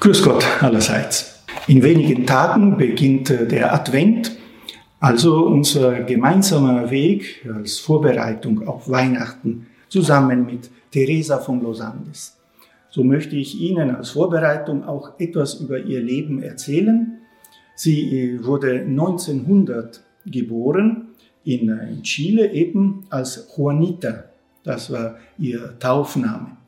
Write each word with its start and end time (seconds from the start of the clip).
Grüß 0.00 0.22
Gott 0.22 0.46
allerseits. 0.62 1.44
In 1.68 1.82
wenigen 1.82 2.24
Tagen 2.24 2.78
beginnt 2.78 3.28
der 3.28 3.74
Advent, 3.74 4.32
also 4.98 5.44
unser 5.44 6.04
gemeinsamer 6.04 6.90
Weg 6.90 7.46
als 7.54 7.78
Vorbereitung 7.78 8.66
auf 8.66 8.88
Weihnachten 8.88 9.66
zusammen 9.90 10.46
mit 10.46 10.70
Teresa 10.90 11.36
von 11.36 11.60
Los 11.60 11.82
Andes. 11.82 12.34
So 12.88 13.04
möchte 13.04 13.36
ich 13.36 13.60
Ihnen 13.60 13.94
als 13.94 14.08
Vorbereitung 14.12 14.84
auch 14.84 15.20
etwas 15.20 15.60
über 15.60 15.78
ihr 15.78 16.00
Leben 16.00 16.42
erzählen. 16.42 17.18
Sie 17.74 18.40
wurde 18.42 18.80
1900 18.80 20.02
geboren 20.24 21.08
in 21.44 22.02
Chile 22.04 22.50
eben 22.52 23.04
als 23.10 23.52
Juanita. 23.54 24.24
Das 24.64 24.90
war 24.90 25.16
ihr 25.38 25.78
Taufname. 25.78 26.59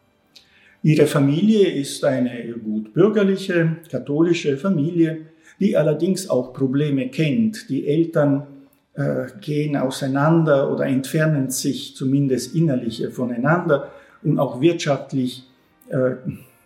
Ihre 0.83 1.07
Familie 1.07 1.69
ist 1.69 2.05
eine 2.05 2.55
gut 2.55 2.93
bürgerliche, 2.93 3.77
katholische 3.89 4.57
Familie, 4.57 5.27
die 5.61 5.77
allerdings 5.77 6.29
auch 6.29 6.53
Probleme 6.53 7.09
kennt. 7.09 7.69
Die 7.69 7.87
Eltern 7.87 8.47
äh, 8.95 9.27
gehen 9.41 9.77
auseinander 9.77 10.73
oder 10.73 10.87
entfernen 10.87 11.51
sich 11.51 11.95
zumindest 11.95 12.55
innerlich 12.57 13.07
voneinander 13.13 13.93
und 14.25 14.41
auch 14.41 14.61
wirtschaftlich 14.61 15.45
äh, 15.89 16.17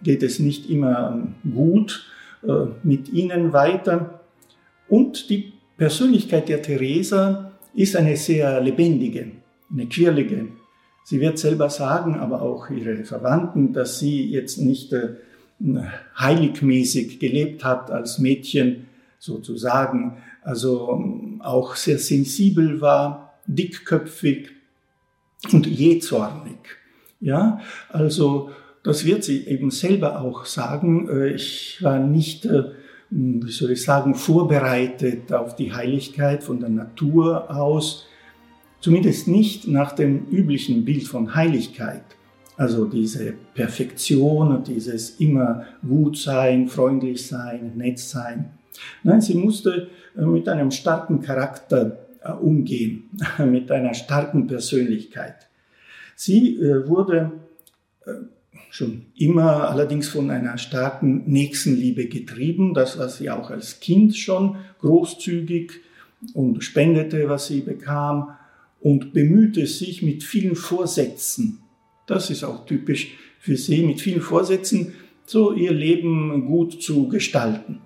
geht 0.03 0.23
es 0.23 0.39
nicht 0.39 0.71
immer 0.71 1.29
gut 1.55 2.07
äh, 2.43 2.67
mit 2.83 3.11
ihnen 3.13 3.53
weiter. 3.53 4.21
Und 4.89 5.29
die 5.29 5.53
Persönlichkeit 5.77 6.49
der 6.49 6.63
Theresa 6.63 7.53
ist 7.75 7.97
eine 7.97 8.17
sehr 8.17 8.61
lebendige, 8.63 9.27
eine 9.71 9.87
quirlige, 9.87 10.49
Sie 11.09 11.21
wird 11.21 11.39
selber 11.39 11.71
sagen, 11.71 12.17
aber 12.17 12.43
auch 12.43 12.69
ihre 12.69 13.05
Verwandten, 13.05 13.73
dass 13.73 14.01
sie 14.01 14.29
jetzt 14.29 14.59
nicht 14.59 14.93
äh, 14.93 15.11
heiligmäßig 16.19 17.21
gelebt 17.21 17.63
hat 17.63 17.93
als 17.93 18.19
Mädchen 18.19 18.89
sozusagen, 19.21 20.17
also 20.43 20.91
ähm, 20.91 21.41
auch 21.45 21.77
sehr 21.77 22.01
sensibel 22.01 22.81
war, 22.81 23.35
dickköpfig 23.47 24.51
und 25.53 25.69
jähzornig. 25.69 26.59
Ja, 27.21 27.61
also 27.89 28.51
das 28.83 29.05
wird 29.05 29.23
sie 29.23 29.47
eben 29.47 29.71
selber 29.71 30.21
auch 30.21 30.45
sagen. 30.45 31.09
Äh, 31.09 31.29
ich 31.35 31.79
war 31.85 32.01
nicht, 32.01 32.47
äh, 32.47 32.65
wie 33.11 33.53
soll 33.53 33.71
ich 33.71 33.83
sagen, 33.85 34.17
vorbereitet 34.17 35.33
auf 35.33 35.55
die 35.55 35.73
Heiligkeit 35.73 36.43
von 36.43 36.59
der 36.59 36.71
Natur 36.71 37.49
aus. 37.49 38.09
Zumindest 38.87 39.27
nicht 39.27 39.67
nach 39.67 39.91
dem 39.91 40.29
üblichen 40.31 40.85
Bild 40.85 41.09
von 41.09 41.35
Heiligkeit. 41.35 42.05
Also 42.57 42.85
diese 42.85 43.35
Perfektion 43.53 44.63
dieses 44.63 45.19
immer 45.19 45.65
gut 45.85 46.17
sein, 46.17 46.69
freundlich 46.69 47.27
sein, 47.27 47.73
nett 47.75 47.99
sein. 47.99 48.53
Nein, 49.03 49.21
sie 49.21 49.35
musste 49.35 49.89
äh, 50.17 50.25
mit 50.25 50.49
einem 50.49 50.71
starken 50.71 51.21
Charakter 51.21 51.99
äh, 52.23 52.31
umgehen, 52.31 53.11
mit 53.45 53.73
einer 53.73 53.93
starken 53.93 54.47
Persönlichkeit. 54.47 55.49
Sie 56.15 56.55
äh, 56.55 56.87
wurde 56.87 57.33
schon 58.71 59.07
immer 59.17 59.69
allerdings 59.69 60.07
von 60.07 60.31
einer 60.31 60.59
starken 60.59 61.25
Nächstenliebe 61.27 62.07
getrieben. 62.07 62.73
Das 62.73 62.97
war 63.01 63.09
sie 63.09 63.31
auch 63.31 63.51
als 63.51 63.81
Kind 63.81 64.17
schon 64.17 64.55
großzügig 64.79 65.73
und 66.35 66.63
spendete, 66.63 67.29
was 67.29 67.49
sie 67.49 67.63
bekam 67.63 68.29
und 68.81 69.13
bemühte 69.13 69.67
sich 69.67 70.03
mit 70.03 70.23
vielen 70.23 70.57
Vorsätzen, 70.57 71.61
das 72.07 72.31
ist 72.31 72.45
auch 72.45 72.67
typisch 72.67 73.15
für 73.41 73.57
sie, 73.57 73.83
mit 73.83 74.01
vielen 74.01 74.21
Vorsätzen 74.21 74.93
so 75.25 75.53
ihr 75.53 75.73
Leben 75.73 76.47
gut 76.47 76.81
zu 76.83 77.09
gestalten. 77.09 77.81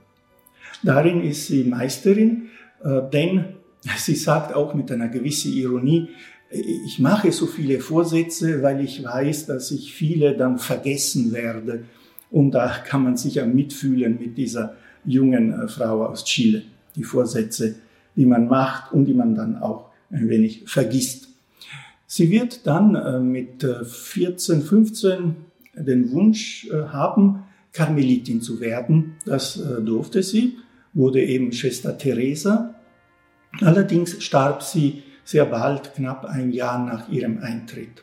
Darin 0.82 1.22
ist 1.22 1.46
sie 1.46 1.64
Meisterin, 1.64 2.48
äh, 2.82 3.00
denn 3.12 3.44
sie 3.96 4.14
sagt 4.14 4.54
auch 4.54 4.74
mit 4.74 4.90
einer 4.92 5.08
gewissen 5.08 5.52
Ironie, 5.52 6.08
ich 6.50 6.98
mache 6.98 7.30
so 7.30 7.46
viele 7.46 7.78
Vorsätze, 7.78 8.60
weil 8.62 8.84
ich 8.84 9.04
weiß, 9.04 9.46
dass 9.46 9.70
ich 9.70 9.92
viele 9.92 10.36
dann 10.36 10.58
vergessen 10.58 11.32
werde. 11.32 11.84
Und 12.30 12.52
da 12.52 12.68
kann 12.68 13.04
man 13.04 13.16
sich 13.16 13.36
ja 13.36 13.46
mitfühlen 13.46 14.18
mit 14.20 14.36
dieser 14.36 14.74
jungen 15.04 15.52
äh, 15.52 15.68
Frau 15.68 16.06
aus 16.06 16.24
Chile. 16.24 16.62
Die 16.96 17.04
Vorsätze, 17.04 17.76
die 18.16 18.26
man 18.26 18.48
macht 18.48 18.92
und 18.92 19.04
die 19.04 19.14
man 19.14 19.34
dann 19.34 19.58
auch 19.58 19.89
ein 20.10 20.28
wenig 20.28 20.64
vergisst. 20.66 21.28
Sie 22.06 22.30
wird 22.30 22.66
dann 22.66 22.96
äh, 22.96 23.20
mit 23.20 23.64
14, 23.64 24.58
äh, 24.58 24.62
15 24.62 25.36
den 25.74 26.10
Wunsch 26.10 26.68
äh, 26.68 26.88
haben, 26.88 27.44
Karmelitin 27.72 28.42
zu 28.42 28.60
werden. 28.60 29.14
Das 29.24 29.54
durfte 29.54 30.24
sie, 30.24 30.56
wurde 30.92 31.22
eben 31.22 31.52
Schwester 31.52 31.96
Teresa. 31.96 32.74
Allerdings 33.60 34.20
starb 34.24 34.64
sie 34.64 35.04
sehr 35.24 35.44
bald, 35.44 35.94
knapp 35.94 36.24
ein 36.24 36.50
Jahr 36.50 36.84
nach 36.84 37.08
ihrem 37.08 37.38
Eintritt. 37.38 38.02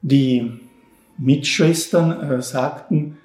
Die 0.00 0.50
Mitschwestern 1.18 2.40
sagten, 2.40 3.18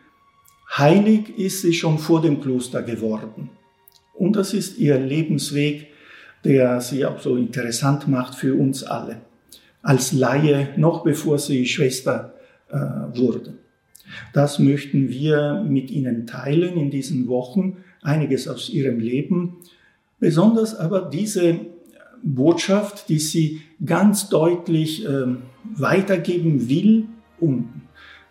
heilig 0.77 1.39
ist 1.39 1.61
sie 1.61 1.71
schon 1.71 1.99
vor 1.99 2.21
dem 2.21 2.41
Kloster 2.41 2.83
geworden. 2.83 3.49
Und 4.13 4.35
das 4.35 4.53
ist 4.53 4.77
ihr 4.77 4.99
Lebensweg 4.99 5.92
der 6.43 6.81
sie 6.81 7.05
auch 7.05 7.19
so 7.19 7.37
interessant 7.37 8.07
macht 8.07 8.35
für 8.35 8.55
uns 8.55 8.83
alle. 8.83 9.17
Als 9.81 10.11
Laie, 10.11 10.69
noch 10.77 11.03
bevor 11.03 11.39
sie 11.39 11.65
Schwester 11.65 12.33
äh, 12.69 12.77
wurde. 12.77 13.53
Das 14.33 14.59
möchten 14.59 15.09
wir 15.09 15.63
mit 15.67 15.89
Ihnen 15.91 16.27
teilen 16.27 16.77
in 16.77 16.91
diesen 16.91 17.27
Wochen, 17.27 17.77
einiges 18.01 18.47
aus 18.47 18.69
Ihrem 18.69 18.99
Leben, 18.99 19.57
besonders 20.19 20.75
aber 20.75 21.01
diese 21.01 21.59
Botschaft, 22.23 23.09
die 23.09 23.19
sie 23.19 23.61
ganz 23.85 24.29
deutlich 24.29 25.05
äh, 25.05 25.25
weitergeben 25.75 26.69
will 26.69 27.05
und 27.39 27.69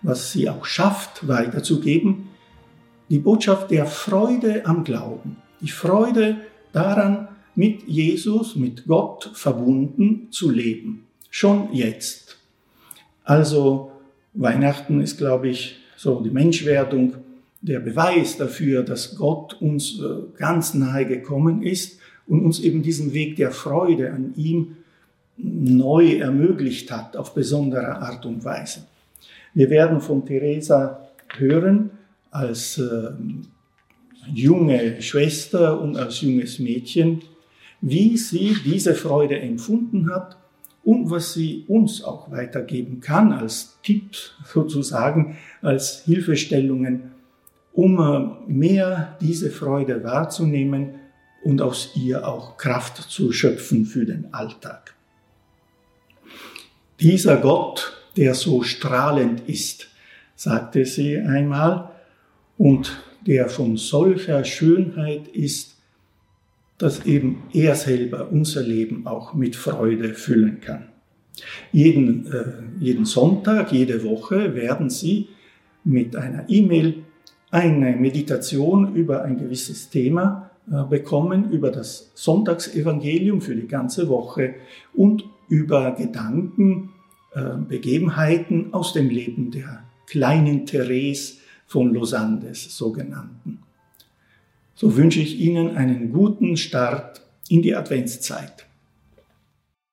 was 0.00 0.32
sie 0.32 0.48
auch 0.48 0.64
schafft 0.64 1.28
weiterzugeben, 1.28 2.28
die 3.10 3.18
Botschaft 3.18 3.70
der 3.70 3.86
Freude 3.86 4.64
am 4.64 4.84
Glauben, 4.84 5.36
die 5.60 5.68
Freude 5.68 6.38
daran, 6.72 7.28
mit 7.54 7.86
Jesus, 7.86 8.56
mit 8.56 8.86
Gott 8.86 9.30
verbunden 9.34 10.28
zu 10.30 10.50
leben. 10.50 11.04
Schon 11.30 11.72
jetzt. 11.72 12.38
Also 13.24 13.92
Weihnachten 14.34 15.00
ist, 15.00 15.18
glaube 15.18 15.48
ich, 15.48 15.76
so 15.96 16.20
die 16.20 16.30
Menschwerdung, 16.30 17.14
der 17.60 17.78
Beweis 17.78 18.36
dafür, 18.36 18.82
dass 18.82 19.16
Gott 19.16 19.60
uns 19.60 20.00
äh, 20.00 20.36
ganz 20.36 20.74
nahe 20.74 21.06
gekommen 21.06 21.62
ist 21.62 21.98
und 22.26 22.44
uns 22.44 22.58
eben 22.58 22.82
diesen 22.82 23.12
Weg 23.12 23.36
der 23.36 23.52
Freude 23.52 24.12
an 24.12 24.34
ihm 24.36 24.76
neu 25.36 26.16
ermöglicht 26.16 26.90
hat, 26.90 27.16
auf 27.16 27.34
besondere 27.34 27.98
Art 27.98 28.26
und 28.26 28.44
Weise. 28.44 28.84
Wir 29.54 29.70
werden 29.70 30.00
von 30.00 30.26
Teresa 30.26 31.08
hören 31.36 31.90
als 32.30 32.78
äh, 32.78 33.10
junge 34.32 35.00
Schwester 35.02 35.80
und 35.80 35.96
als 35.96 36.20
junges 36.20 36.58
Mädchen, 36.58 37.22
wie 37.82 38.16
sie 38.16 38.56
diese 38.64 38.94
Freude 38.94 39.38
empfunden 39.40 40.10
hat 40.14 40.38
und 40.84 41.10
was 41.10 41.34
sie 41.34 41.64
uns 41.68 42.02
auch 42.02 42.30
weitergeben 42.30 43.00
kann 43.00 43.32
als 43.32 43.78
Tipp 43.82 44.16
sozusagen, 44.46 45.36
als 45.60 46.04
Hilfestellungen, 46.04 47.10
um 47.72 47.98
äh, 47.98 48.50
mehr 48.50 49.16
diese 49.20 49.50
Freude 49.50 50.02
wahrzunehmen 50.04 50.94
und 51.42 51.60
aus 51.60 51.90
ihr 51.96 52.26
auch 52.26 52.56
Kraft 52.56 52.96
zu 52.96 53.32
schöpfen 53.32 53.84
für 53.84 54.06
den 54.06 54.32
Alltag. 54.32 54.94
Dieser 57.00 57.36
Gott, 57.38 57.92
der 58.16 58.34
so 58.34 58.62
strahlend 58.62 59.48
ist, 59.48 59.88
sagte 60.36 60.84
sie 60.84 61.18
einmal, 61.18 61.90
und 62.58 63.02
der 63.26 63.48
von 63.48 63.76
solcher 63.76 64.44
Schönheit 64.44 65.26
ist, 65.28 65.81
dass 66.82 67.06
eben 67.06 67.44
er 67.52 67.76
selber 67.76 68.32
unser 68.32 68.60
Leben 68.60 69.06
auch 69.06 69.34
mit 69.34 69.54
Freude 69.54 70.14
füllen 70.14 70.60
kann. 70.60 70.88
Jeden, 71.70 72.26
äh, 72.26 72.44
jeden 72.80 73.04
Sonntag, 73.04 73.70
jede 73.70 74.02
Woche 74.02 74.56
werden 74.56 74.90
Sie 74.90 75.28
mit 75.84 76.16
einer 76.16 76.44
E-Mail 76.48 77.04
eine 77.52 77.94
Meditation 77.94 78.96
über 78.96 79.22
ein 79.22 79.38
gewisses 79.38 79.90
Thema 79.90 80.50
äh, 80.72 80.82
bekommen, 80.82 81.52
über 81.52 81.70
das 81.70 82.10
Sonntagsevangelium 82.14 83.40
für 83.42 83.54
die 83.54 83.68
ganze 83.68 84.08
Woche 84.08 84.54
und 84.92 85.24
über 85.48 85.92
Gedanken, 85.92 86.90
äh, 87.32 87.58
Begebenheiten 87.68 88.74
aus 88.74 88.92
dem 88.92 89.08
Leben 89.08 89.52
der 89.52 89.84
kleinen 90.06 90.66
Therese 90.66 91.34
von 91.68 91.94
Losandes 91.94 92.76
sogenannten. 92.76 93.60
So 94.74 94.96
wünsche 94.96 95.20
ich 95.20 95.38
Ihnen 95.38 95.76
einen 95.76 96.12
guten 96.12 96.56
Start 96.56 97.20
in 97.48 97.62
die 97.62 97.74
Adventszeit. 97.74 98.66